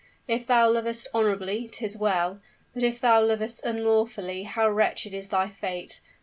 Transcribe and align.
If 0.27 0.47
thou 0.47 0.67
lovest 0.67 1.07
honorably, 1.13 1.67
'tis 1.67 1.95
well; 1.95 2.41
but 2.73 2.81
if 2.81 2.99
thou 2.99 3.21
lovest 3.23 3.63
unlawfully 3.63 4.45
how 4.47 4.67
wretched 4.67 5.13
is 5.13 5.29
thy 5.29 5.47
fate! 5.47 6.01